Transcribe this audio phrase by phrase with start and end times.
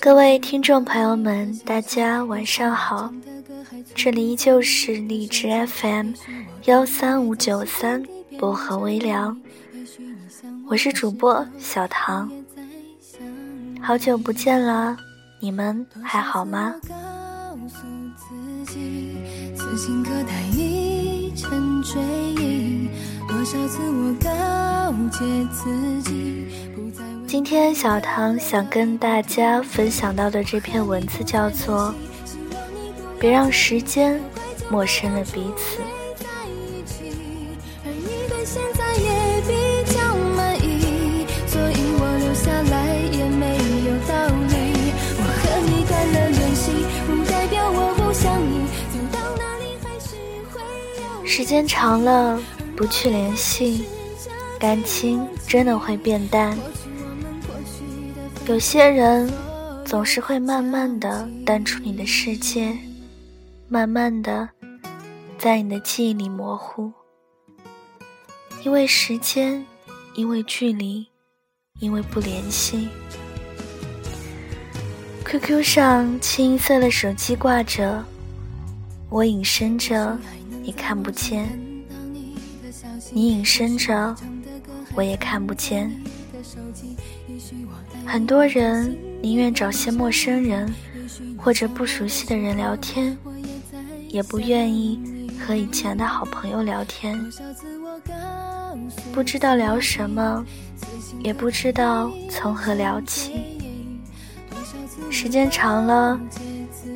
[0.00, 3.12] 各位听众朋友们，大家晚上好，
[3.94, 6.12] 这里依旧是荔枝 FM
[6.64, 8.02] 幺三五九三
[8.38, 9.36] 薄荷微凉，
[10.68, 12.30] 我是主播小唐，
[13.80, 14.96] 好久不见了，
[15.40, 16.74] 你们还好吗？
[27.38, 31.94] 今天小唐想跟大家分享到的这篇文字叫做
[33.20, 34.20] 《别让时间
[34.68, 35.80] 陌生了彼此》。
[51.24, 52.36] 时间长了，
[52.76, 53.84] 不去联系，
[54.58, 56.58] 感情真的会变淡。
[58.48, 59.30] 有些人
[59.84, 62.74] 总是会慢慢的淡出你的世界，
[63.68, 64.48] 慢慢的
[65.36, 66.90] 在你的记忆里模糊，
[68.64, 69.62] 因为时间，
[70.14, 71.06] 因为距离，
[71.80, 72.88] 因为不联系。
[75.26, 78.02] QQ 上清一色的手机挂着，
[79.10, 80.18] 我隐身着，
[80.62, 81.44] 你看不见；
[83.12, 84.16] 你隐身着，
[84.94, 85.94] 我也看不见。
[88.10, 90.74] 很多人宁愿找些陌生人
[91.36, 93.14] 或者不熟悉的人聊天，
[94.08, 94.98] 也不愿意
[95.38, 97.22] 和以前的好朋友聊天。
[99.12, 100.42] 不知道聊什么，
[101.22, 103.34] 也不知道从何聊起。
[105.10, 106.18] 时间长了，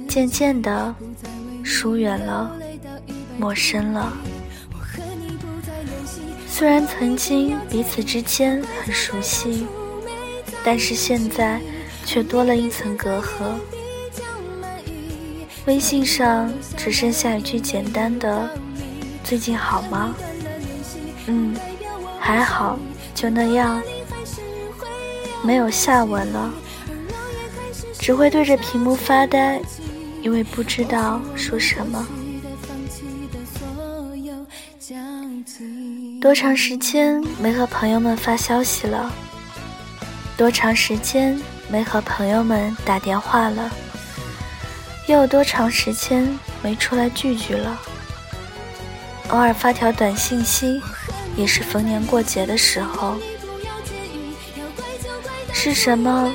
[0.08, 0.94] 渐渐的
[1.62, 2.50] 疏远了，
[3.38, 4.10] 陌生了。
[6.48, 9.66] 虽然曾经彼此之间很熟悉。
[10.64, 11.60] 但是现在，
[12.04, 13.54] 却多了一层隔阂。
[15.66, 18.50] 微信上只剩下一句简单的
[19.22, 20.14] “最近好吗？”
[21.26, 21.54] 嗯，
[22.18, 22.78] 还好，
[23.14, 23.80] 就那样，
[25.42, 26.52] 没有下文了。
[27.98, 29.60] 只会对着屏幕发呆，
[30.20, 32.06] 因为不知道说什么。
[36.20, 39.12] 多长时间没和朋友们发消息了？
[40.42, 43.70] 多长时间没和朋友们打电话了？
[45.06, 47.80] 又有多长时间没出来聚聚了？
[49.28, 50.82] 偶尔发条短信息，
[51.36, 53.14] 也是逢年过节的时候。
[55.52, 56.28] 是什么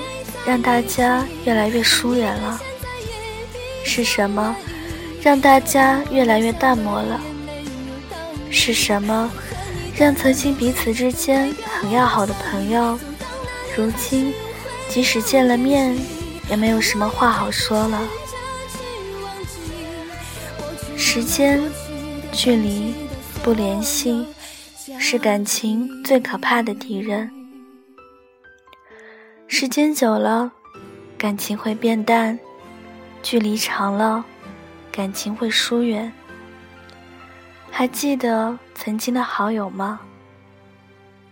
[0.46, 2.62] 让大家越来越疏远了？
[3.84, 4.56] 是什么
[5.22, 7.20] 让大家越来越淡漠了？
[8.50, 9.30] 是什么
[9.98, 12.98] 让曾经彼此之间很要好的朋友？
[13.78, 14.34] 如今，
[14.90, 15.96] 即使见了面，
[16.50, 18.02] 也没有什么话好说了。
[20.98, 21.62] 时间、
[22.32, 22.96] 距离、
[23.44, 24.26] 不联系，
[24.98, 27.32] 是感情最可怕的敌人。
[29.48, 30.52] 时间久了，
[31.16, 32.36] 感情会变淡；
[33.22, 34.26] 距离长了，
[34.92, 36.12] 感情会疏远。
[37.70, 40.00] 还记得曾经的好友吗？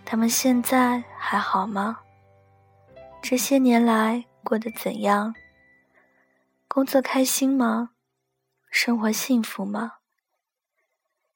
[0.04, 1.98] 他们现在还好吗？
[3.28, 5.34] 这些年来过得怎样？
[6.68, 7.90] 工作开心吗？
[8.70, 9.94] 生活幸福吗？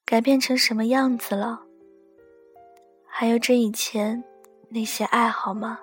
[0.05, 1.59] 改变成什么样子了？
[3.09, 4.23] 还有这以前
[4.69, 5.81] 那些爱好吗？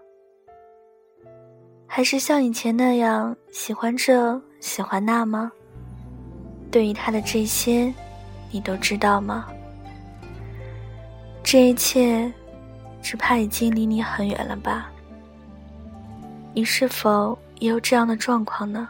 [1.86, 5.52] 还是像以前那样喜欢这喜欢那吗？
[6.72, 7.94] 对于他的这些，
[8.50, 9.46] 你都知道吗？
[11.44, 12.32] 这一切，
[13.02, 14.90] 只怕已经离你很远了吧？
[16.58, 18.90] 你是否也有这样的状况呢？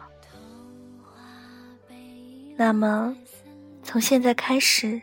[2.55, 3.13] 那么，
[3.83, 5.01] 从现在开始，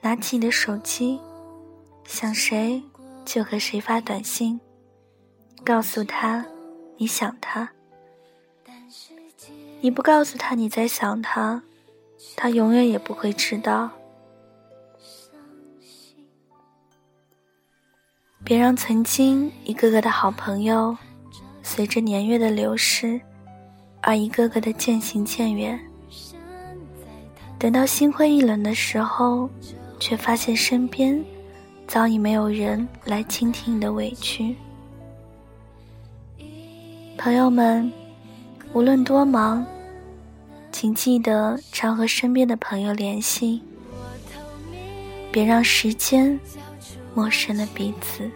[0.00, 1.20] 拿起你的手机，
[2.06, 2.82] 想谁
[3.26, 4.58] 就和谁发短信，
[5.62, 6.46] 告诉他
[6.96, 7.70] 你想他。
[9.82, 11.62] 你不告诉他你在想他，
[12.36, 13.90] 他永远也不会知道。
[18.42, 20.96] 别让曾经一个个的好朋友。
[21.76, 23.20] 随着年月的流逝，
[24.00, 25.78] 而一个个的渐行渐远。
[27.58, 29.46] 等到心灰意冷的时候，
[30.00, 31.22] 却发现身边
[31.86, 34.56] 早已没有人来倾听你的委屈。
[37.18, 37.92] 朋友们，
[38.72, 39.62] 无论多忙，
[40.72, 43.60] 请记得常和身边的朋友联系，
[45.30, 46.40] 别让时间
[47.14, 48.30] 陌生了彼此。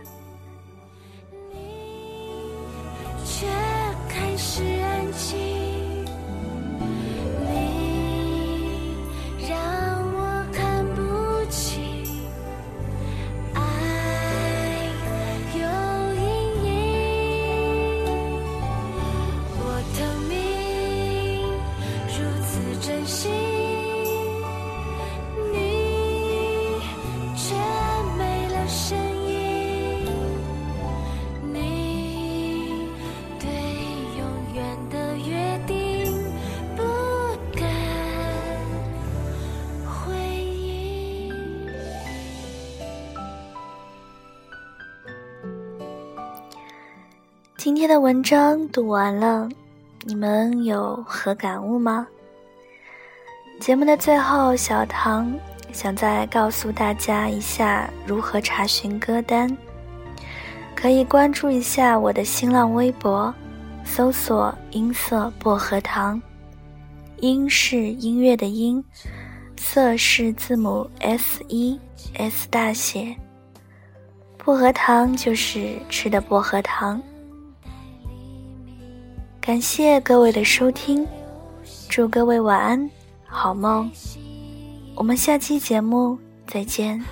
[47.62, 49.46] 今天的文章读完了，
[50.06, 52.06] 你们有何感悟吗？
[53.60, 55.30] 节目的最后，小唐
[55.70, 59.54] 想再告诉大家一下如何查询歌单。
[60.74, 63.32] 可以关注一下我的新浪微博，
[63.84, 66.18] 搜索“音色薄荷糖”，
[67.20, 68.82] 音是音乐的音，
[69.58, 71.78] 色是字母 S 一
[72.14, 73.14] S 大写，
[74.38, 76.98] 薄荷糖就是吃的薄荷糖。
[79.50, 81.04] 感谢各位的收听，
[81.88, 82.88] 祝各位晚安，
[83.26, 83.90] 好梦。
[84.94, 86.16] 我们下期节目
[86.46, 87.04] 再见。